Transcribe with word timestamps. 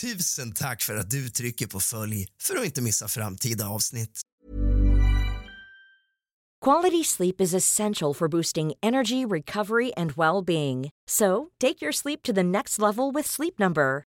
Tusen 0.00 0.52
tack 0.52 0.82
för 0.82 0.96
att 0.96 1.10
du 1.10 1.28
trycker 1.28 1.66
på 1.66 1.80
följ 1.80 2.28
för 2.42 2.56
att 2.56 2.64
inte 2.64 2.82
missa 2.82 3.08
framtida 3.08 3.68
avsnitt. 3.68 4.20
Quality 6.64 7.04
sleep 7.04 7.40
is 7.40 7.54
essential 7.54 8.14
for 8.14 8.28
boosting 8.28 8.74
energy, 8.82 9.24
recovery, 9.24 9.92
and 9.96 10.12
well 10.12 10.44
being. 10.44 10.90
So, 11.10 11.48
take 11.60 11.84
your 11.84 11.92
sleep 11.92 12.22
to 12.22 12.32
the 12.32 12.42
next 12.42 12.78
level 12.78 13.14
with 13.14 13.28
Sleep 13.28 13.58
Number. 13.58 14.07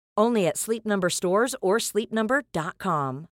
Only 0.17 0.47
at 0.47 0.57
Sleep 0.57 0.85
Number 0.85 1.09
stores 1.09 1.55
or 1.61 1.77
sleepnumber.com. 1.77 3.27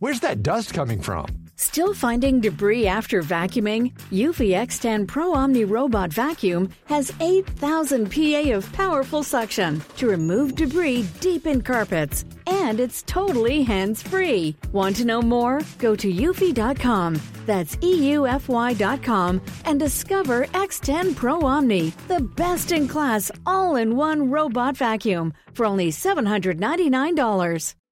Where's 0.00 0.20
that 0.20 0.42
dust 0.42 0.74
coming 0.74 1.00
from? 1.00 1.26
Still 1.56 1.94
finding 1.94 2.40
debris 2.40 2.86
after 2.86 3.22
vacuuming? 3.22 3.92
Eufy 4.10 4.50
X10 4.50 5.06
Pro 5.06 5.32
Omni 5.34 5.64
Robot 5.64 6.12
Vacuum 6.12 6.68
has 6.86 7.12
8,000 7.20 8.10
PA 8.10 8.50
of 8.56 8.70
powerful 8.72 9.22
suction 9.22 9.80
to 9.96 10.08
remove 10.08 10.56
debris 10.56 11.06
deep 11.20 11.46
in 11.46 11.62
carpets. 11.62 12.24
And 12.64 12.80
it's 12.80 13.02
totally 13.02 13.62
hands 13.62 14.02
free. 14.02 14.56
Want 14.72 14.96
to 14.96 15.04
know 15.04 15.20
more? 15.20 15.60
Go 15.78 15.94
to 15.94 16.10
eufy.com. 16.10 17.20
That's 17.44 17.76
EUFY.com 17.76 19.42
and 19.66 19.78
discover 19.78 20.46
X10 20.46 21.14
Pro 21.14 21.42
Omni, 21.42 21.92
the 22.08 22.20
best 22.20 22.72
in 22.72 22.88
class 22.88 23.30
all 23.44 23.76
in 23.76 23.96
one 23.96 24.30
robot 24.30 24.78
vacuum 24.78 25.34
for 25.52 25.66
only 25.66 25.90
$799. 25.90 27.83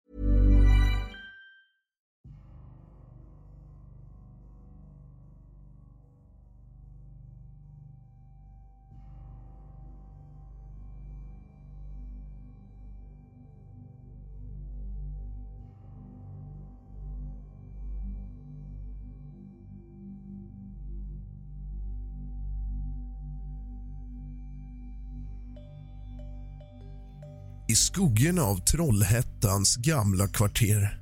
I 27.73 27.75
skuggorna 27.75 28.43
av 28.43 28.57
Trollhättans 28.57 29.77
gamla 29.77 30.29
kvarter 30.29 31.01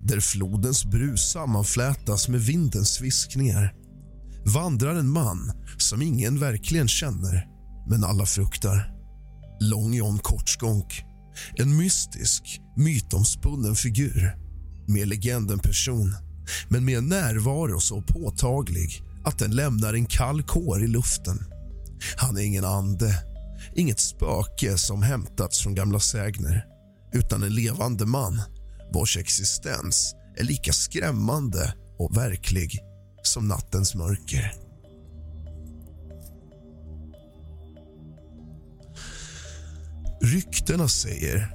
där 0.00 0.20
flodens 0.20 0.84
brus 0.84 1.32
sammanflätas 1.32 2.28
med 2.28 2.40
vindens 2.40 3.00
viskningar 3.00 3.74
vandrar 4.46 4.94
en 4.94 5.08
man 5.08 5.52
som 5.78 6.02
ingen 6.02 6.40
verkligen 6.40 6.88
känner, 6.88 7.46
men 7.88 8.04
alla 8.04 8.26
fruktar. 8.26 8.94
Lång 9.60 9.94
John 9.94 10.18
Kortskånk. 10.18 11.02
En 11.56 11.76
mystisk, 11.76 12.60
mytomspunnen 12.76 13.74
figur. 13.74 14.36
Mer 14.86 15.06
legend 15.06 15.50
än 15.50 15.58
person, 15.58 16.16
men 16.68 16.84
med 16.84 16.98
en 16.98 17.08
närvaro 17.08 17.80
så 17.80 18.02
påtaglig 18.02 19.02
att 19.24 19.38
den 19.38 19.50
lämnar 19.50 19.94
en 19.94 20.06
kall 20.06 20.42
kår 20.42 20.84
i 20.84 20.86
luften. 20.86 21.38
Han 22.16 22.36
är 22.36 22.42
ingen 22.42 22.64
ande, 22.64 23.33
inget 23.74 24.00
spöke 24.00 24.78
som 24.78 25.02
hämtats 25.02 25.60
från 25.60 25.74
gamla 25.74 26.00
sägner 26.00 26.64
utan 27.12 27.42
en 27.42 27.54
levande 27.54 28.06
man 28.06 28.40
vars 28.94 29.16
existens 29.16 30.14
är 30.36 30.44
lika 30.44 30.72
skrämmande 30.72 31.74
och 31.98 32.16
verklig 32.16 32.78
som 33.22 33.48
nattens 33.48 33.94
mörker. 33.94 34.52
Ryktena 40.22 40.88
säger 40.88 41.48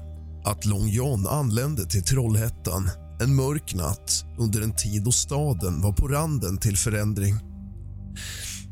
att 0.46 0.66
Long 0.66 0.88
John 0.88 1.28
anlände 1.28 1.86
till 1.86 2.04
Trollhättan 2.04 2.90
en 3.22 3.36
mörk 3.36 3.76
natt 3.76 4.26
under 4.38 4.62
en 4.62 4.76
tid 4.76 5.04
då 5.04 5.12
staden 5.12 5.82
var 5.82 5.94
på 5.94 6.08
randen 6.08 6.58
till 6.58 6.78
förändring. 6.78 7.36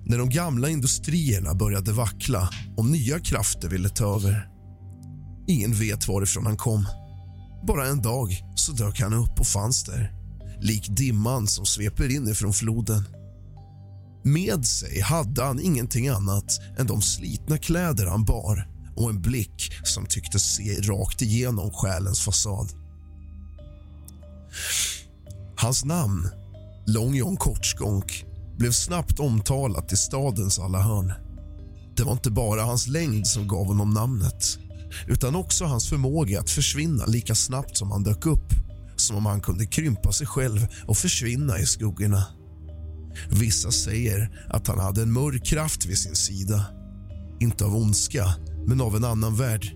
När 0.09 0.17
de 0.17 0.29
gamla 0.29 0.69
industrierna 0.69 1.53
började 1.53 1.91
vackla 1.91 2.49
och 2.77 2.85
nya 2.85 3.19
krafter 3.19 3.69
ville 3.69 3.89
ta 3.89 4.15
över. 4.15 4.49
Ingen 5.47 5.73
vet 5.73 6.07
varifrån 6.07 6.45
han 6.45 6.57
kom. 6.57 6.87
Bara 7.67 7.87
en 7.87 8.01
dag 8.01 8.41
så 8.55 8.71
dök 8.71 8.99
han 9.01 9.13
upp 9.13 9.39
och 9.39 9.47
fanns 9.47 9.83
där 9.83 10.17
lik 10.61 10.87
dimman 10.89 11.47
som 11.47 11.65
sveper 11.65 12.15
in 12.15 12.27
ifrån 12.27 12.53
floden. 12.53 13.03
Med 14.23 14.65
sig 14.65 15.01
hade 15.01 15.43
han 15.43 15.59
ingenting 15.59 16.07
annat 16.07 16.59
än 16.77 16.87
de 16.87 17.01
slitna 17.01 17.57
kläder 17.57 18.05
han 18.05 18.25
bar 18.25 18.67
och 18.95 19.09
en 19.09 19.21
blick 19.21 19.71
som 19.83 20.05
tycktes 20.05 20.55
se 20.55 20.81
rakt 20.81 21.21
igenom 21.21 21.71
själens 21.71 22.21
fasad. 22.21 22.71
Hans 25.57 25.85
namn, 25.85 26.29
Long 26.87 27.15
John 27.15 27.37
Kortskånk, 27.37 28.25
blev 28.57 28.71
snabbt 28.71 29.19
omtalat 29.19 29.93
i 29.93 29.97
stadens 29.97 30.59
alla 30.59 30.81
hörn. 30.81 31.13
Det 31.95 32.03
var 32.03 32.11
inte 32.11 32.31
bara 32.31 32.61
hans 32.61 32.87
längd 32.87 33.27
som 33.27 33.47
gav 33.47 33.65
honom 33.65 33.89
namnet 33.89 34.59
utan 35.07 35.35
också 35.35 35.65
hans 35.65 35.89
förmåga 35.89 36.39
att 36.39 36.49
försvinna 36.49 37.05
lika 37.05 37.35
snabbt 37.35 37.77
som 37.77 37.91
han 37.91 38.03
dök 38.03 38.25
upp 38.25 38.53
som 38.99 39.17
om 39.17 39.25
han 39.25 39.41
kunde 39.41 39.65
krympa 39.65 40.11
sig 40.11 40.27
själv 40.27 40.67
och 40.87 40.97
försvinna 40.97 41.59
i 41.59 41.65
skuggorna. 41.65 42.23
Vissa 43.29 43.71
säger 43.71 44.45
att 44.49 44.67
han 44.67 44.79
hade 44.79 45.01
en 45.01 45.11
mörk 45.11 45.45
kraft 45.45 45.85
vid 45.85 45.97
sin 45.97 46.15
sida. 46.15 46.65
Inte 47.39 47.65
av 47.65 47.75
ondska, 47.75 48.25
men 48.67 48.81
av 48.81 48.95
en 48.95 49.03
annan 49.03 49.35
värld. 49.35 49.71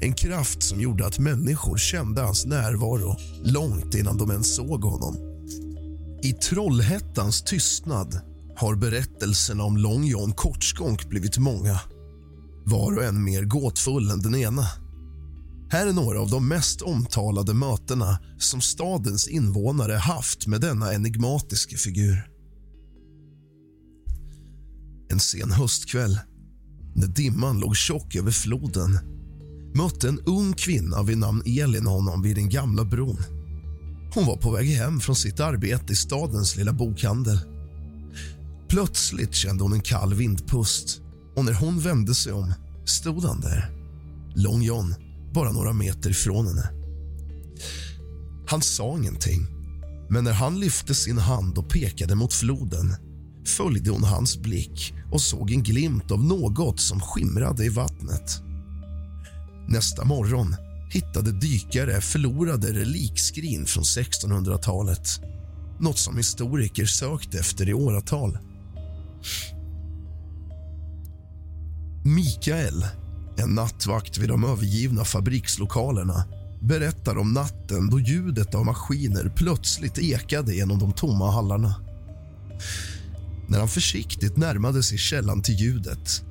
En 0.00 0.14
kraft 0.14 0.62
som 0.62 0.80
gjorde 0.80 1.06
att 1.06 1.18
människor 1.18 1.76
kände 1.76 2.22
hans 2.22 2.46
närvaro 2.46 3.16
långt 3.44 3.94
innan 3.94 4.18
de 4.18 4.30
ens 4.30 4.56
såg 4.56 4.84
honom. 4.84 5.33
I 6.24 6.32
Trollhättans 6.32 7.42
tystnad 7.42 8.20
har 8.56 8.74
berättelserna 8.74 9.64
om 9.64 9.76
Long 9.76 10.04
John 10.04 10.32
Kortskånk 10.32 11.08
blivit 11.08 11.38
många. 11.38 11.80
Var 12.64 12.96
och 12.96 13.04
en 13.04 13.24
mer 13.24 13.44
gåtfull 13.44 14.10
än 14.10 14.20
den 14.20 14.34
ena. 14.34 14.62
Här 15.70 15.86
är 15.86 15.92
några 15.92 16.20
av 16.20 16.30
de 16.30 16.48
mest 16.48 16.82
omtalade 16.82 17.54
mötena 17.54 18.18
som 18.38 18.60
stadens 18.60 19.28
invånare 19.28 19.92
haft 19.92 20.46
med 20.46 20.60
denna 20.60 20.94
enigmatiska 20.94 21.76
figur. 21.76 22.30
En 25.10 25.20
sen 25.20 25.50
höstkväll, 25.50 26.18
när 26.94 27.06
dimman 27.06 27.60
låg 27.60 27.76
tjock 27.76 28.16
över 28.16 28.30
floden 28.30 28.98
mötte 29.74 30.08
en 30.08 30.20
ung 30.20 30.52
kvinna 30.52 31.02
vid 31.02 31.18
namn 31.18 31.42
Elin 31.46 31.86
honom 31.86 32.22
vid 32.22 32.36
den 32.36 32.48
gamla 32.48 32.84
bron. 32.84 33.18
Hon 34.14 34.26
var 34.26 34.36
på 34.36 34.50
väg 34.50 34.68
hem 34.68 35.00
från 35.00 35.16
sitt 35.16 35.40
arbete 35.40 35.92
i 35.92 35.96
stadens 35.96 36.56
lilla 36.56 36.72
bokhandel. 36.72 37.40
Plötsligt 38.68 39.34
kände 39.34 39.62
hon 39.62 39.72
en 39.72 39.80
kall 39.80 40.14
vindpust 40.14 41.00
och 41.36 41.44
när 41.44 41.52
hon 41.52 41.80
vände 41.80 42.14
sig 42.14 42.32
om 42.32 42.54
stod 42.84 43.24
han 43.24 43.40
där, 43.40 43.70
Long 44.34 44.62
John, 44.62 44.94
bara 45.32 45.52
några 45.52 45.72
meter 45.72 46.10
ifrån 46.10 46.46
henne. 46.46 46.70
Han 48.46 48.62
sa 48.62 48.98
ingenting, 48.98 49.46
men 50.08 50.24
när 50.24 50.32
han 50.32 50.60
lyfte 50.60 50.94
sin 50.94 51.18
hand 51.18 51.58
och 51.58 51.68
pekade 51.68 52.14
mot 52.14 52.32
floden 52.32 52.96
följde 53.46 53.90
hon 53.90 54.04
hans 54.04 54.38
blick 54.38 54.94
och 55.12 55.20
såg 55.20 55.50
en 55.50 55.62
glimt 55.62 56.10
av 56.10 56.24
något 56.24 56.80
som 56.80 57.00
skimrade 57.00 57.64
i 57.64 57.68
vattnet. 57.68 58.42
Nästa 59.68 60.04
morgon 60.04 60.56
hittade 60.94 61.32
dykare 61.32 62.00
förlorade 62.00 62.72
relikskrin 62.72 63.66
från 63.66 63.84
1600-talet. 63.84 65.20
Något 65.80 65.98
som 65.98 66.16
historiker 66.16 66.86
sökt 66.86 67.34
efter 67.34 67.68
i 67.68 67.74
åratal. 67.74 68.38
Mikael, 72.04 72.86
en 73.36 73.54
nattvakt 73.54 74.18
vid 74.18 74.28
de 74.28 74.44
övergivna 74.44 75.04
fabrikslokalerna 75.04 76.24
berättar 76.60 77.18
om 77.18 77.32
natten 77.32 77.90
då 77.90 78.00
ljudet 78.00 78.54
av 78.54 78.64
maskiner 78.64 79.32
plötsligt 79.36 79.98
ekade 79.98 80.54
genom 80.54 80.78
de 80.78 80.92
tomma 80.92 81.30
hallarna. 81.30 81.74
När 83.48 83.58
han 83.58 83.68
försiktigt 83.68 84.36
närmade 84.36 84.82
sig 84.82 84.98
källan 84.98 85.42
till 85.42 85.54
ljudet 85.54 86.22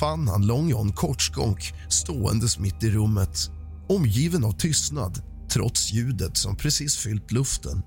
fann 0.00 0.28
han 0.28 0.46
Long 0.46 0.68
John 0.68 0.92
Kortskånk 0.92 1.74
ståendes 1.88 2.58
mitt 2.58 2.82
i 2.82 2.90
rummet 2.90 3.50
omgiven 3.88 4.44
av 4.44 4.52
tystnad 4.52 5.22
trots 5.50 5.92
ljudet 5.92 6.36
som 6.36 6.56
precis 6.56 6.96
fyllt 6.96 7.32
luften. 7.32 7.82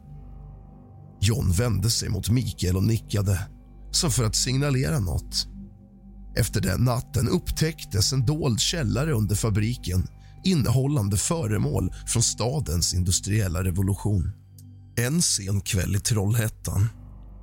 John 1.21 1.51
vände 1.51 1.89
sig 1.89 2.09
mot 2.09 2.29
Mikael 2.29 2.75
och 2.75 2.83
nickade, 2.83 3.39
som 3.91 4.11
för 4.11 4.23
att 4.23 4.35
signalera 4.35 4.99
något. 4.99 5.47
Efter 6.37 6.61
den 6.61 6.83
natten 6.83 7.29
upptäcktes 7.29 8.13
en 8.13 8.25
dold 8.25 8.59
källare 8.59 9.13
under 9.13 9.35
fabriken 9.35 10.07
innehållande 10.43 11.17
föremål 11.17 11.93
från 12.07 12.23
stadens 12.23 12.93
industriella 12.93 13.63
revolution. 13.63 14.31
En 14.97 15.21
sen 15.21 15.61
kväll 15.61 15.95
i 15.95 15.99
Trollhättan 15.99 16.89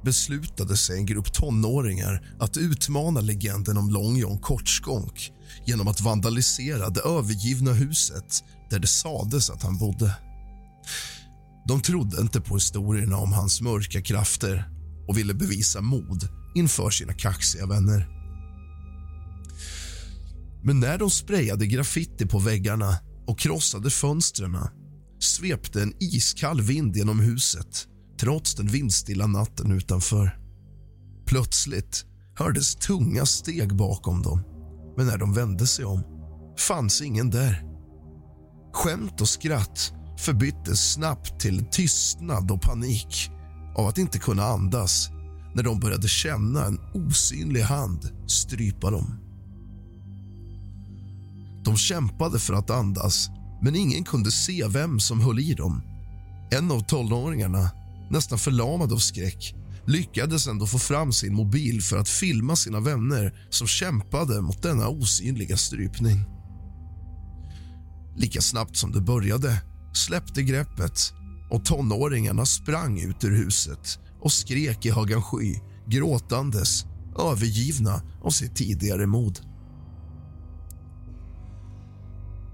beslutade 0.05 0.77
sig 0.77 0.99
en 0.99 1.07
grupp 1.07 1.33
tonåringar 1.33 2.35
att 2.39 2.57
utmana 2.57 3.21
legenden 3.21 3.77
om 3.77 3.91
Long 3.91 4.17
John 4.17 4.39
Kortskånk 4.39 5.33
genom 5.67 5.89
att 5.89 6.01
vandalisera 6.01 6.89
det 6.89 7.01
övergivna 7.01 7.73
huset 7.73 8.45
där 8.71 8.79
det 8.79 8.87
sades 8.87 9.51
att 9.51 9.63
han 9.63 9.79
bodde. 9.79 10.17
De 11.69 11.81
trodde 11.81 12.21
inte 12.21 12.41
på 12.41 12.55
historierna 12.55 13.17
om 13.17 13.33
hans 13.33 13.61
mörka 13.61 14.03
krafter 14.03 14.69
och 15.09 15.19
ville 15.19 15.35
bevisa 15.35 15.81
mod 15.81 16.29
inför 16.55 16.91
sina 16.91 17.13
kaxiga 17.13 17.67
vänner. 17.67 18.09
Men 20.65 20.81
när 20.81 20.99
de 20.99 21.11
sprayade 21.11 21.67
graffiti 21.67 22.27
på 22.27 22.39
väggarna 22.39 22.99
och 23.27 23.39
krossade 23.39 23.91
fönstren 23.91 24.57
svepte 25.21 25.83
en 25.83 25.95
iskall 26.01 26.61
vind 26.61 26.97
genom 26.97 27.21
huset 27.21 27.89
trots 28.21 28.55
den 28.55 28.67
vindstilla 28.67 29.27
natten 29.27 29.73
utanför. 29.73 30.39
Plötsligt 31.27 32.05
hördes 32.35 32.75
tunga 32.75 33.27
steg 33.27 33.77
bakom 33.77 34.23
dem 34.23 34.43
men 34.97 35.07
när 35.07 35.19
de 35.19 35.35
vände 35.35 35.67
sig 35.67 35.85
om 35.85 36.03
fanns 36.59 37.03
ingen 37.03 37.31
där. 37.31 37.63
Skämt 38.73 39.21
och 39.21 39.29
skratt 39.29 39.93
förbyttes 40.19 40.93
snabbt 40.93 41.41
till 41.41 41.65
tystnad 41.71 42.51
och 42.51 42.63
panik 42.63 43.31
av 43.77 43.87
att 43.87 43.99
inte 43.99 44.19
kunna 44.19 44.43
andas 44.43 45.09
när 45.55 45.63
de 45.63 45.81
började 45.81 46.09
känna 46.09 46.65
en 46.65 46.81
osynlig 46.95 47.63
hand 47.63 48.11
strypa 48.27 48.91
dem. 48.91 49.19
De 51.65 51.77
kämpade 51.77 52.39
för 52.39 52.55
att 52.55 52.71
andas, 52.71 53.29
men 53.63 53.77
ingen 53.77 54.05
kunde 54.05 54.31
se 54.31 54.67
vem 54.69 55.01
som 55.01 55.21
höll 55.21 55.39
i 55.39 55.55
dem. 55.55 55.83
En 56.51 56.71
av 56.71 56.81
tonåringarna, 56.81 57.71
nästan 58.13 58.39
förlamad 58.39 58.93
av 58.93 58.99
skräck 58.99 59.55
lyckades 59.87 60.47
ändå 60.47 60.67
få 60.67 60.79
fram 60.79 61.13
sin 61.13 61.35
mobil 61.35 61.83
för 61.83 61.99
att 61.99 62.09
filma 62.09 62.57
sina 62.57 62.81
vänner 62.81 63.47
som 63.51 63.67
kämpade 63.67 64.41
mot 64.41 64.63
denna 64.63 64.89
osynliga 64.89 65.57
strypning. 65.57 66.25
Lika 68.17 68.41
snabbt 68.41 68.77
som 68.77 68.93
det 68.93 69.01
började 69.01 69.63
släppte 69.95 70.43
greppet 70.43 71.13
och 71.51 71.65
tonåringarna 71.65 72.47
sprang 72.47 73.01
ut 73.01 73.25
ur 73.25 73.37
huset 73.37 73.99
och 74.21 74.33
skrek 74.33 74.87
i 74.87 74.91
högan 74.91 75.23
sky, 75.23 75.55
gråtandes, 75.89 76.85
övergivna 77.19 78.03
av 78.23 78.31
sitt 78.31 78.57
tidigare 78.57 79.07
mod. 79.07 79.41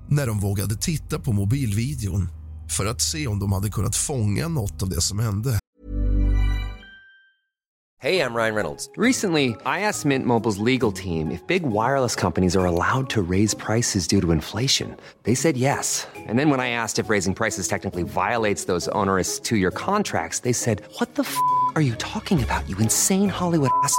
När 0.09 0.27
de 0.27 0.41
vågade 0.41 0.77
titta 0.77 1.19
på 1.19 1.33
mobilvideon 1.33 2.29
för 2.73 2.87
att 2.87 3.01
se 3.01 3.27
om 3.27 3.39
de 3.39 3.53
hade 3.53 3.71
kunnat 3.71 3.97
fånga 3.97 4.49
något 4.49 4.83
av 4.83 4.89
det 4.89 5.01
som 5.01 5.19
hände 5.19 5.59
Hej, 8.01 8.15
jag 8.15 8.33
Ryan 8.33 8.55
Reynolds. 8.55 8.89
Recently, 8.97 9.57
I 9.67 9.81
asked 9.81 10.05
Mint 10.05 10.25
Mobile's 10.25 10.59
legal 10.59 10.93
team 10.93 11.33
if 11.33 11.45
big 11.49 11.65
wireless 11.65 12.15
companies 12.15 12.55
are 12.55 12.65
allowed 12.65 13.11
to 13.11 13.21
raise 13.21 13.55
prices 13.55 14.07
due 14.07 14.21
to 14.21 14.31
inflation. 14.31 14.97
They 15.25 15.35
said 15.35 15.57
yes. 15.57 16.07
And 16.15 16.39
then 16.39 16.49
when 16.49 16.61
I 16.61 16.71
asked 16.71 17.01
if 17.01 17.11
raising 17.11 17.35
prices 17.35 17.67
technically 17.67 18.05
violates 18.05 18.67
those 18.67 18.87
onerous 18.95 19.41
two 19.41 19.57
year 19.57 19.73
contracts, 19.73 20.41
they 20.41 20.53
said, 20.53 20.83
What 21.01 21.17
the 21.17 21.25
f 21.25 21.37
are 21.75 21.83
you 21.83 21.97
talking 21.97 22.41
about, 22.41 22.69
you 22.69 22.79
insane 22.79 23.29
Hollywood 23.29 23.71
ass? 23.83 23.99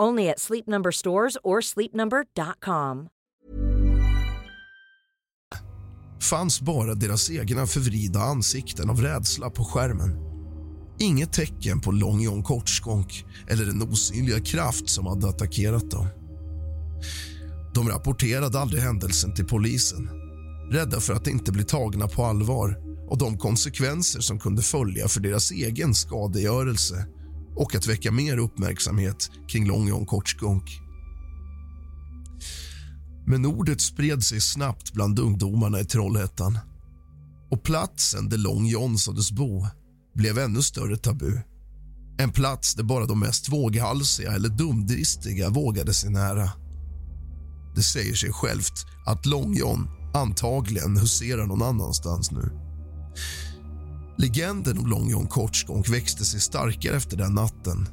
Only 0.00 0.28
at 0.28 0.38
Sleep 0.38 0.66
Number 0.66 0.92
stores 0.92 1.38
or 1.42 1.60
sleepnumber.com. 1.60 3.08
fanns 6.30 6.60
bara 6.60 6.94
deras 6.94 7.30
egna 7.30 7.66
förvridna 7.66 8.20
ansikten 8.20 8.90
av 8.90 9.00
rädsla 9.00 9.50
på 9.50 9.64
skärmen. 9.64 10.16
Inget 10.98 11.32
tecken 11.32 11.80
på 11.80 11.90
Long 11.90 12.20
John 12.20 12.42
Kortskånk 12.42 13.24
eller 13.48 13.64
den 13.64 13.82
osynliga 13.82 14.40
kraft 14.40 14.88
som 14.88 15.06
hade 15.06 15.28
attackerat 15.28 15.90
dem. 15.90 16.06
De 17.74 17.88
rapporterade 17.88 18.58
aldrig 18.58 18.82
händelsen 18.82 19.34
till 19.34 19.46
polisen 19.46 20.08
rädda 20.70 21.00
för 21.00 21.12
att 21.14 21.26
inte 21.26 21.52
bli 21.52 21.64
tagna 21.64 22.08
på 22.08 22.24
allvar 22.24 22.76
och 23.08 23.18
de 23.18 23.38
konsekvenser 23.38 24.20
som 24.20 24.38
kunde 24.38 24.62
följa 24.62 25.08
för 25.08 25.20
deras 25.20 25.50
egen 25.50 25.94
skadegörelse 25.94 27.06
och 27.60 27.74
att 27.74 27.86
väcka 27.86 28.12
mer 28.12 28.38
uppmärksamhet 28.38 29.30
kring 29.48 29.66
Long 29.66 29.88
John 29.88 30.06
Men 33.26 33.46
ordet 33.46 33.80
spred 33.80 34.22
sig 34.22 34.40
snabbt 34.40 34.92
bland 34.92 35.18
ungdomarna 35.18 35.80
i 35.80 35.84
Trollhättan 35.84 36.58
och 37.50 37.62
platsen 37.62 38.28
där 38.28 38.38
Long 38.38 38.66
John 38.66 38.98
sades 38.98 39.32
bo 39.32 39.66
blev 40.14 40.38
ännu 40.38 40.62
större 40.62 40.96
tabu. 40.96 41.40
En 42.18 42.32
plats 42.32 42.74
där 42.74 42.84
bara 42.84 43.06
de 43.06 43.20
mest 43.20 43.48
våghalsiga 43.48 44.32
eller 44.32 44.48
dumdristiga 44.48 45.48
vågade 45.48 45.94
sig 45.94 46.10
nära. 46.10 46.50
Det 47.74 47.82
säger 47.82 48.14
sig 48.14 48.32
självt 48.32 48.86
att 49.06 49.26
Long 49.26 49.54
John 49.54 49.88
antagligen 50.14 50.96
huserar 50.96 51.46
någon 51.46 51.62
annanstans 51.62 52.30
nu. 52.30 52.50
Legenden 54.16 54.78
om 54.78 54.86
Long 54.86 55.10
John 55.10 55.26
Kortskånk 55.26 55.88
växte 55.88 56.24
sig 56.24 56.40
starkare 56.40 56.96
efter 56.96 57.16
den 57.16 57.34
natten 57.34 57.88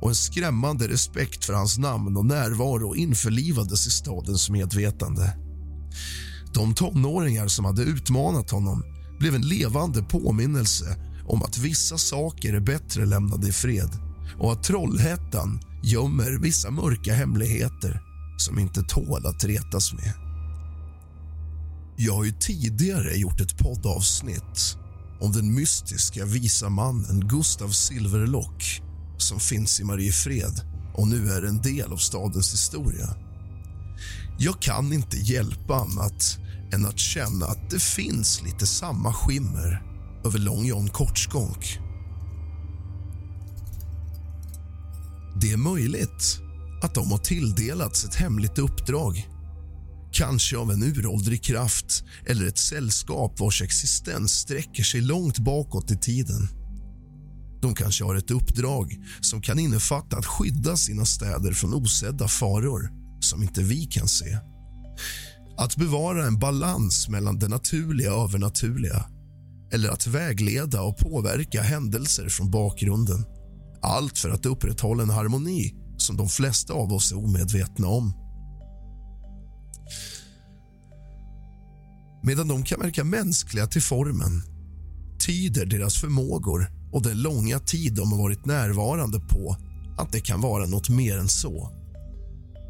och 0.00 0.08
en 0.08 0.14
skrämmande 0.14 0.88
respekt 0.88 1.44
för 1.44 1.52
hans 1.52 1.78
namn 1.78 2.16
och 2.16 2.26
närvaro 2.26 2.94
införlivades 2.94 3.86
i 3.86 3.90
stadens 3.90 4.50
medvetande. 4.50 5.36
De 6.54 6.74
tonåringar 6.74 7.48
som 7.48 7.64
hade 7.64 7.82
utmanat 7.82 8.50
honom 8.50 8.84
blev 9.18 9.34
en 9.34 9.48
levande 9.48 10.02
påminnelse 10.02 10.96
om 11.28 11.42
att 11.42 11.58
vissa 11.58 11.98
saker 11.98 12.54
är 12.54 12.60
bättre 12.60 13.06
lämnade 13.06 13.48
i 13.48 13.52
fred 13.52 13.90
och 14.38 14.52
att 14.52 14.62
Trollhättan 14.62 15.60
gömmer 15.82 16.38
vissa 16.38 16.70
mörka 16.70 17.14
hemligheter 17.14 18.02
som 18.38 18.58
inte 18.58 18.82
tål 18.82 19.26
att 19.26 19.44
retas 19.44 19.92
med. 19.92 20.12
Jag 21.96 22.14
har 22.14 22.24
ju 22.24 22.32
tidigare 22.32 23.16
gjort 23.16 23.40
ett 23.40 23.58
poddavsnitt 23.58 24.76
om 25.20 25.32
den 25.32 25.54
mystiska 25.54 26.24
visa 26.24 26.68
mannen 26.68 27.28
Gustav 27.28 27.68
Silverlock 27.68 28.82
som 29.18 29.40
finns 29.40 29.80
i 29.80 29.84
Mariefred 29.84 30.60
och 30.94 31.08
nu 31.08 31.30
är 31.30 31.42
en 31.42 31.62
del 31.62 31.92
av 31.92 31.96
stadens 31.96 32.52
historia. 32.52 33.14
Jag 34.38 34.62
kan 34.62 34.92
inte 34.92 35.16
hjälpa 35.16 35.74
annat 35.74 36.38
än 36.72 36.86
att 36.86 36.98
känna 36.98 37.46
att 37.46 37.70
det 37.70 37.82
finns 37.82 38.42
lite 38.42 38.66
samma 38.66 39.12
skimmer 39.12 39.82
över 40.24 40.38
Long 40.38 40.66
John 40.66 40.88
Kortskånk. 40.88 41.78
Det 45.40 45.52
är 45.52 45.56
möjligt 45.56 46.40
att 46.82 46.94
de 46.94 47.10
har 47.10 47.18
tilldelats 47.18 48.04
ett 48.04 48.14
hemligt 48.14 48.58
uppdrag 48.58 49.28
kanske 50.20 50.56
av 50.56 50.70
en 50.70 50.82
uråldrig 50.82 51.44
kraft 51.44 52.04
eller 52.26 52.46
ett 52.46 52.58
sällskap 52.58 53.40
vars 53.40 53.62
existens 53.62 54.32
sträcker 54.32 54.82
sig 54.82 55.00
långt 55.00 55.38
bakåt 55.38 55.90
i 55.90 55.96
tiden. 55.96 56.48
De 57.62 57.74
kanske 57.74 58.04
har 58.04 58.14
ett 58.14 58.30
uppdrag 58.30 58.98
som 59.20 59.42
kan 59.42 59.58
innefatta 59.58 60.16
att 60.16 60.26
skydda 60.26 60.76
sina 60.76 61.04
städer 61.04 61.52
från 61.52 61.74
osedda 61.74 62.28
faror 62.28 62.90
som 63.20 63.42
inte 63.42 63.62
vi 63.62 63.84
kan 63.84 64.08
se. 64.08 64.38
Att 65.56 65.76
bevara 65.76 66.26
en 66.26 66.38
balans 66.38 67.08
mellan 67.08 67.38
det 67.38 67.48
naturliga 67.48 68.14
och 68.14 68.24
övernaturliga 68.24 69.04
eller 69.72 69.88
att 69.88 70.06
vägleda 70.06 70.82
och 70.82 70.98
påverka 70.98 71.62
händelser 71.62 72.28
från 72.28 72.50
bakgrunden. 72.50 73.24
Allt 73.82 74.18
för 74.18 74.30
att 74.30 74.46
upprätthålla 74.46 75.02
en 75.02 75.10
harmoni 75.10 75.74
som 75.96 76.16
de 76.16 76.28
flesta 76.28 76.72
av 76.72 76.92
oss 76.92 77.12
är 77.12 77.18
omedvetna 77.18 77.88
om. 77.88 78.19
Medan 82.22 82.48
de 82.48 82.62
kan 82.62 82.80
verka 82.80 83.04
mänskliga 83.04 83.66
till 83.66 83.82
formen 83.82 84.42
tyder 85.26 85.66
deras 85.66 86.00
förmågor 86.00 86.66
och 86.92 87.02
den 87.02 87.22
långa 87.22 87.58
tid 87.58 87.94
de 87.94 88.12
har 88.12 88.18
varit 88.18 88.46
närvarande 88.46 89.20
på 89.20 89.56
att 89.98 90.12
det 90.12 90.20
kan 90.20 90.40
vara 90.40 90.66
något 90.66 90.88
mer 90.88 91.18
än 91.18 91.28
så. 91.28 91.70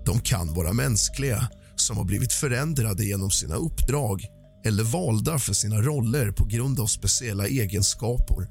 De 0.07 0.21
kan 0.21 0.55
vara 0.55 0.73
mänskliga 0.73 1.49
som 1.77 1.97
har 1.97 2.05
blivit 2.05 2.33
förändrade 2.33 3.05
genom 3.05 3.31
sina 3.31 3.55
uppdrag 3.55 4.25
eller 4.65 4.83
valda 4.83 5.39
för 5.39 5.53
sina 5.53 5.77
roller 5.83 6.31
på 6.33 6.45
grund 6.45 6.81
av 6.81 6.87
speciella 6.87 7.47
egenskaper 7.47 8.49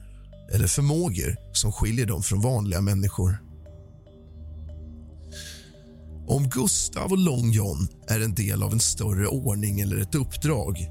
eller 0.54 0.68
förmågor 0.68 1.36
som 1.54 1.72
skiljer 1.72 2.06
dem 2.06 2.24
från 2.24 2.42
vanliga 2.42 2.82
människor. 2.82 3.49
Om 6.30 6.50
Gustav 6.50 7.12
och 7.12 7.18
Long 7.18 7.52
John 7.52 7.88
är 8.08 8.20
en 8.20 8.36
del 8.36 8.64
av 8.64 8.74
en 8.74 8.80
större 8.80 9.28
ordning 9.28 9.80
eller 9.80 9.98
ett 9.98 10.16
uppdrag 10.16 10.88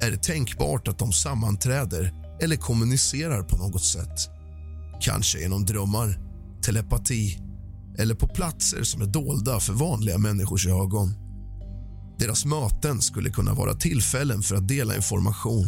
är 0.00 0.10
det 0.10 0.22
tänkbart 0.22 0.88
att 0.88 0.98
de 0.98 1.12
sammanträder 1.12 2.12
eller 2.42 2.56
kommunicerar 2.56 3.42
på 3.42 3.56
något 3.56 3.84
sätt. 3.84 4.30
Kanske 5.00 5.40
genom 5.40 5.64
drömmar, 5.64 6.20
telepati 6.62 7.38
eller 7.98 8.14
på 8.14 8.28
platser 8.28 8.82
som 8.82 9.02
är 9.02 9.06
dolda 9.06 9.60
för 9.60 9.72
vanliga 9.72 10.18
människors 10.18 10.66
ögon. 10.66 11.14
Deras 12.18 12.44
möten 12.44 13.00
skulle 13.00 13.30
kunna 13.30 13.54
vara 13.54 13.74
tillfällen 13.74 14.42
för 14.42 14.56
att 14.56 14.68
dela 14.68 14.96
information, 14.96 15.66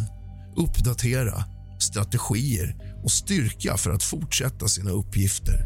uppdatera, 0.57 1.43
strategier 1.79 2.95
och 3.03 3.11
styrka 3.11 3.77
för 3.77 3.91
att 3.91 4.03
fortsätta 4.03 4.67
sina 4.67 4.91
uppgifter. 4.91 5.65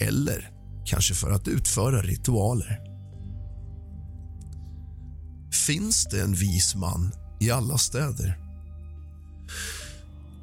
Eller 0.00 0.50
kanske 0.84 1.14
för 1.14 1.30
att 1.30 1.48
utföra 1.48 2.02
ritualer. 2.02 2.91
Finns 5.66 6.04
det 6.10 6.20
en 6.20 6.34
vis 6.34 6.74
man 6.74 7.12
i 7.40 7.50
alla 7.50 7.78
städer? 7.78 8.38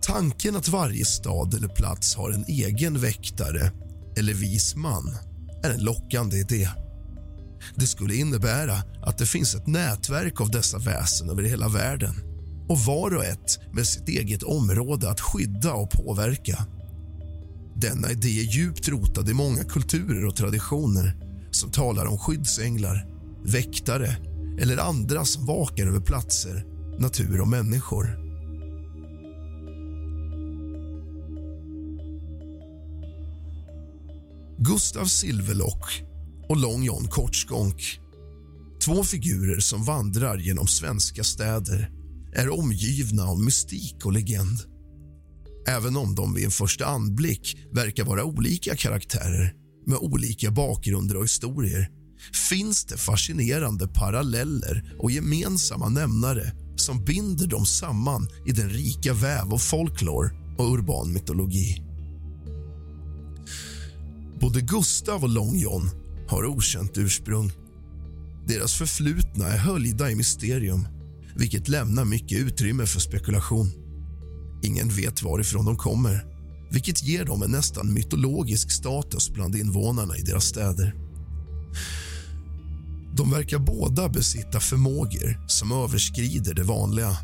Tanken 0.01 0.55
att 0.55 0.67
varje 0.67 1.05
stad 1.05 1.53
eller 1.53 1.67
plats 1.67 2.15
har 2.15 2.31
en 2.31 2.45
egen 2.47 2.99
väktare 2.99 3.71
eller 4.17 4.33
vis 4.33 4.75
man 4.75 5.17
är 5.63 5.69
en 5.69 5.83
lockande 5.83 6.37
idé. 6.37 6.69
Det 7.75 7.87
skulle 7.87 8.15
innebära 8.15 8.73
att 9.03 9.17
det 9.17 9.25
finns 9.25 9.55
ett 9.55 9.67
nätverk 9.67 10.41
av 10.41 10.51
dessa 10.51 10.77
väsen 10.77 11.29
över 11.29 11.43
hela 11.43 11.67
världen 11.67 12.13
och 12.69 12.79
var 12.79 13.15
och 13.15 13.25
ett 13.25 13.59
med 13.73 13.87
sitt 13.87 14.09
eget 14.09 14.43
område 14.43 15.09
att 15.09 15.21
skydda 15.21 15.73
och 15.73 15.91
påverka. 15.91 16.65
Denna 17.75 18.11
idé 18.11 18.39
är 18.39 18.55
djupt 18.55 18.87
rotad 18.87 19.29
i 19.29 19.33
många 19.33 19.63
kulturer 19.63 20.25
och 20.25 20.35
traditioner 20.35 21.17
som 21.51 21.71
talar 21.71 22.05
om 22.05 22.19
skyddsänglar, 22.19 23.05
väktare 23.45 24.28
eller 24.59 24.77
andra 24.77 25.25
som 25.25 25.45
vakar 25.45 25.87
över 25.87 25.99
platser, 25.99 26.65
natur 26.99 27.41
och 27.41 27.47
människor. 27.47 28.29
Gustav 34.57 35.05
Silverlock 35.05 36.03
och 36.49 36.57
Long 36.57 36.83
John 36.83 37.07
Kortskånk. 37.07 37.99
Två 38.85 39.03
figurer 39.03 39.59
som 39.59 39.83
vandrar 39.83 40.37
genom 40.37 40.67
svenska 40.67 41.23
städer 41.23 41.91
är 42.35 42.59
omgivna 42.59 43.23
av 43.23 43.39
mystik 43.39 44.05
och 44.05 44.13
legend. 44.13 44.59
Även 45.67 45.97
om 45.97 46.15
de 46.15 46.33
vid 46.33 46.45
en 46.45 46.51
första 46.51 46.85
anblick 46.85 47.57
verkar 47.73 48.03
vara 48.03 48.23
olika 48.23 48.75
karaktärer 48.75 49.53
med 49.87 49.97
olika 49.97 50.51
bakgrunder 50.51 51.17
och 51.17 51.23
historier 51.23 51.89
finns 52.49 52.85
det 52.85 52.97
fascinerande 52.97 53.87
paralleller 53.87 54.95
och 54.99 55.11
gemensamma 55.11 55.89
nämnare 55.89 56.51
som 56.75 57.05
binder 57.05 57.47
dem 57.47 57.65
samman 57.65 58.27
i 58.45 58.51
den 58.51 58.69
rika 58.69 59.13
väv 59.13 59.53
av 59.53 59.57
folklore 59.57 60.31
och 60.57 60.73
urban 60.73 61.13
mytologi. 61.13 61.83
Både 64.39 64.61
Gustav 64.61 65.23
och 65.23 65.29
Long 65.29 65.59
John 65.59 65.89
har 66.27 66.45
okänt 66.45 66.97
ursprung. 66.97 67.51
Deras 68.47 68.73
förflutna 68.73 69.47
är 69.47 69.57
höljda 69.57 70.11
i 70.11 70.15
mysterium 70.15 70.87
vilket 71.35 71.67
lämnar 71.67 72.05
mycket 72.05 72.37
utrymme 72.39 72.85
för 72.85 72.99
spekulation. 72.99 73.71
Ingen 74.63 74.89
vet 74.89 75.23
varifrån 75.23 75.65
de 75.65 75.77
kommer 75.77 76.25
vilket 76.71 77.03
ger 77.03 77.25
dem 77.25 77.43
en 77.43 77.51
nästan 77.51 77.93
mytologisk 77.93 78.71
status 78.71 79.29
bland 79.29 79.55
invånarna 79.55 80.17
i 80.17 80.21
deras 80.21 80.45
städer. 80.45 80.95
De 83.19 83.31
verkar 83.31 83.59
båda 83.59 84.09
besitta 84.09 84.59
förmågor 84.59 85.47
som 85.47 85.71
överskrider 85.71 86.53
det 86.53 86.63
vanliga. 86.63 87.17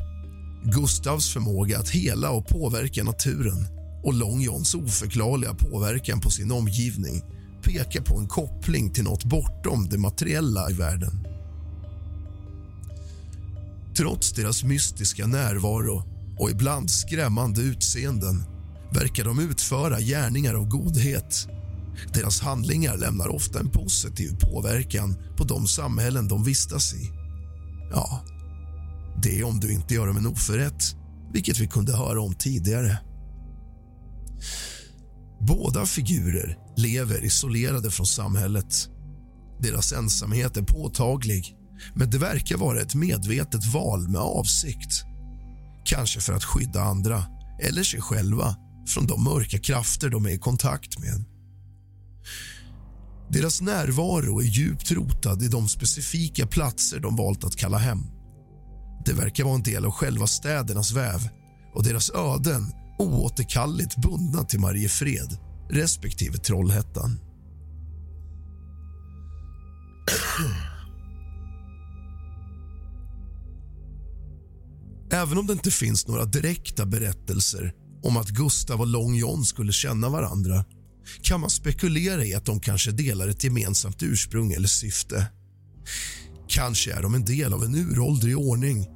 Gustavs 0.63 1.33
förmåga 1.33 1.79
att 1.79 1.89
hela 1.89 2.29
och 2.29 2.47
påverka 2.47 3.03
naturen 3.03 3.67
och 4.03 4.13
Long 4.13 4.41
Johns 4.41 4.75
oförklarliga 4.75 5.53
påverkan 5.53 6.19
på 6.19 6.29
sin 6.29 6.51
omgivning 6.51 7.21
pekar 7.63 8.01
på 8.01 8.19
en 8.19 8.27
koppling 8.27 8.93
till 8.93 9.03
nåt 9.03 9.23
bortom 9.23 9.89
det 9.89 9.97
materiella 9.97 10.71
i 10.71 10.73
världen. 10.73 11.27
Trots 13.97 14.33
deras 14.33 14.63
mystiska 14.63 15.27
närvaro 15.27 16.03
och 16.39 16.51
ibland 16.51 16.91
skrämmande 16.91 17.61
utseenden 17.61 18.43
verkar 18.91 19.23
de 19.23 19.39
utföra 19.39 19.99
gärningar 19.99 20.53
av 20.53 20.67
godhet. 20.67 21.47
Deras 22.13 22.39
handlingar 22.39 22.97
lämnar 22.97 23.27
ofta 23.27 23.59
en 23.59 23.69
positiv 23.69 24.37
påverkan 24.39 25.17
på 25.37 25.43
de 25.43 25.67
samhällen 25.67 26.27
de 26.27 26.43
vistas 26.43 26.93
i. 26.93 27.11
Ja, 27.91 28.25
det 29.23 29.39
är 29.39 29.43
om 29.43 29.59
du 29.59 29.71
inte 29.71 29.93
gör 29.93 30.07
dem 30.07 30.17
en 30.17 30.27
oförrätt, 30.27 30.95
vilket 31.33 31.59
vi 31.59 31.67
kunde 31.67 31.97
höra 31.97 32.21
om 32.21 32.33
tidigare. 32.33 32.97
Båda 35.47 35.85
figurer 35.85 36.57
lever 36.77 37.25
isolerade 37.25 37.91
från 37.91 38.05
samhället. 38.05 38.89
Deras 39.59 39.93
ensamhet 39.93 40.57
är 40.57 40.61
påtaglig, 40.61 41.55
men 41.93 42.09
det 42.09 42.17
verkar 42.17 42.57
vara 42.57 42.81
ett 42.81 42.95
medvetet 42.95 43.65
val 43.65 44.07
med 44.07 44.21
avsikt. 44.21 45.03
Kanske 45.85 46.19
för 46.19 46.33
att 46.33 46.43
skydda 46.43 46.81
andra, 46.81 47.25
eller 47.61 47.83
sig 47.83 48.01
själva 48.01 48.55
från 48.87 49.07
de 49.07 49.23
mörka 49.23 49.57
krafter 49.57 50.09
de 50.09 50.25
är 50.25 50.29
i 50.29 50.37
kontakt 50.37 50.99
med. 50.99 51.25
Deras 53.29 53.61
närvaro 53.61 54.41
är 54.41 54.45
djupt 54.45 54.91
rotad 54.91 55.43
i 55.43 55.47
de 55.47 55.67
specifika 55.67 56.47
platser 56.47 56.99
de 56.99 57.15
valt 57.15 57.43
att 57.43 57.55
kalla 57.55 57.77
hem. 57.77 57.99
Det 59.05 59.13
verkar 59.13 59.43
vara 59.43 59.55
en 59.55 59.63
del 59.63 59.85
av 59.85 59.91
själva 59.91 60.27
städernas 60.27 60.91
väv 60.91 61.29
och 61.73 61.83
deras 61.83 62.09
öden 62.09 62.71
oåterkalleligt 62.99 63.97
bundna 63.97 64.43
till 64.43 64.59
Mariefred 64.59 65.37
respektive 65.69 66.37
Trollhättan. 66.37 67.19
Även 75.11 75.37
om 75.37 75.47
det 75.47 75.53
inte 75.53 75.71
finns 75.71 76.07
några 76.07 76.25
direkta 76.25 76.85
berättelser 76.85 77.73
om 78.03 78.17
att 78.17 78.29
Gustav 78.29 78.81
och 78.81 78.87
Long 78.87 79.15
John 79.15 79.45
skulle 79.45 79.71
känna 79.71 80.09
varandra 80.09 80.65
kan 81.21 81.41
man 81.41 81.49
spekulera 81.49 82.25
i 82.25 82.33
att 82.33 82.45
de 82.45 82.59
kanske 82.59 82.91
delar 82.91 83.27
ett 83.27 83.43
gemensamt 83.43 84.03
ursprung 84.03 84.51
eller 84.51 84.67
syfte. 84.67 85.27
Kanske 86.47 86.93
är 86.93 87.01
de 87.01 87.15
en 87.15 87.25
del 87.25 87.53
av 87.53 87.63
en 87.63 87.75
uråldrig 87.75 88.37
ordning 88.37 88.87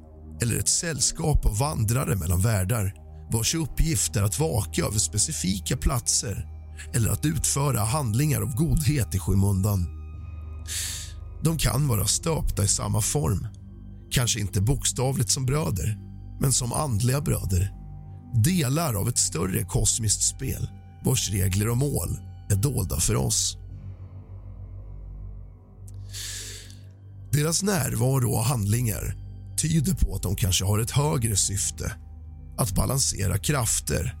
eller 0.42 0.58
ett 0.58 0.68
sällskap 0.68 1.46
av 1.46 1.58
vandrare 1.58 2.16
mellan 2.16 2.42
världar 2.42 2.94
vars 3.32 3.54
uppgift 3.54 4.16
är 4.16 4.22
att 4.22 4.38
vaka 4.38 4.82
över 4.82 4.98
specifika 4.98 5.76
platser 5.76 6.46
eller 6.94 7.10
att 7.10 7.26
utföra 7.26 7.80
handlingar 7.80 8.40
av 8.40 8.54
godhet 8.54 9.14
i 9.14 9.18
skymundan. 9.18 9.86
De 11.42 11.58
kan 11.58 11.88
vara 11.88 12.06
stöpta 12.06 12.64
i 12.64 12.68
samma 12.68 13.00
form, 13.00 13.46
kanske 14.10 14.40
inte 14.40 14.60
bokstavligt 14.60 15.30
som 15.30 15.46
bröder 15.46 15.98
men 16.40 16.52
som 16.52 16.72
andliga 16.72 17.20
bröder. 17.20 17.72
Delar 18.44 18.94
av 18.94 19.08
ett 19.08 19.18
större 19.18 19.64
kosmiskt 19.64 20.22
spel 20.22 20.68
vars 21.04 21.30
regler 21.30 21.68
och 21.68 21.76
mål 21.76 22.18
är 22.50 22.56
dolda 22.56 23.00
för 23.00 23.16
oss. 23.16 23.56
Deras 27.32 27.62
närvaro 27.62 28.30
och 28.30 28.44
handlingar 28.44 29.16
tyder 29.62 29.94
på 29.94 30.14
att 30.14 30.22
de 30.22 30.36
kanske 30.36 30.64
har 30.64 30.78
ett 30.78 30.90
högre 30.90 31.36
syfte 31.36 31.92
att 32.58 32.74
balansera 32.74 33.38
krafter 33.38 34.16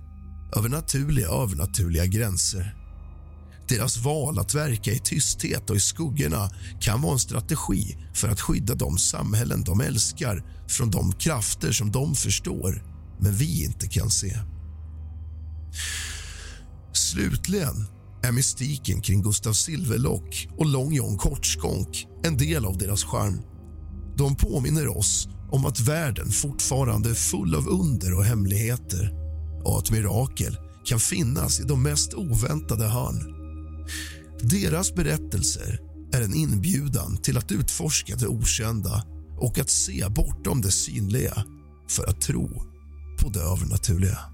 över 0.56 0.68
naturliga 0.68 1.30
och 1.30 1.42
övernaturliga 1.42 2.06
gränser. 2.06 2.74
Deras 3.68 3.98
val 3.98 4.38
att 4.38 4.54
verka 4.54 4.92
i 4.92 4.98
tysthet 4.98 5.70
och 5.70 5.76
i 5.76 5.80
skuggorna 5.80 6.50
kan 6.80 7.02
vara 7.02 7.12
en 7.12 7.18
strategi 7.18 7.96
för 8.14 8.28
att 8.28 8.40
skydda 8.40 8.74
de 8.74 8.98
samhällen 8.98 9.64
de 9.64 9.80
älskar 9.80 10.44
från 10.68 10.90
de 10.90 11.12
krafter 11.12 11.72
som 11.72 11.92
de 11.92 12.14
förstår, 12.14 12.82
men 13.20 13.32
vi 13.32 13.64
inte 13.64 13.86
kan 13.86 14.10
se. 14.10 14.36
Slutligen 17.10 17.86
är 18.22 18.32
mystiken 18.32 19.00
kring 19.00 19.22
Gustav 19.22 19.52
Silverlock 19.52 20.48
och 20.58 20.66
Long 20.66 20.92
John 20.92 21.18
Kortskånk 21.18 22.06
en 22.24 22.36
del 22.36 22.66
av 22.66 22.78
deras 22.78 23.04
charm. 23.04 23.40
De 24.16 24.36
påminner 24.36 24.96
oss 24.98 25.28
om 25.50 25.66
att 25.66 25.80
världen 25.80 26.30
fortfarande 26.30 27.10
är 27.10 27.14
full 27.14 27.54
av 27.54 27.68
under 27.68 28.14
och 28.14 28.24
hemligheter 28.24 29.12
och 29.64 29.78
att 29.78 29.90
mirakel 29.90 30.58
kan 30.84 31.00
finnas 31.00 31.60
i 31.60 31.62
de 31.62 31.82
mest 31.82 32.14
oväntade 32.14 32.88
hörn. 32.88 33.34
Deras 34.40 34.94
berättelser 34.94 35.80
är 36.12 36.22
en 36.22 36.34
inbjudan 36.34 37.16
till 37.16 37.38
att 37.38 37.52
utforska 37.52 38.16
det 38.16 38.26
okända 38.26 39.04
och 39.38 39.58
att 39.58 39.70
se 39.70 40.04
bortom 40.08 40.60
det 40.60 40.70
synliga 40.70 41.44
för 41.88 42.06
att 42.06 42.20
tro 42.20 42.48
på 43.20 43.28
det 43.28 43.40
övernaturliga. 43.40 44.29